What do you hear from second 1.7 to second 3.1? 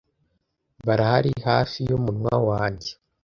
yumunwa wanjye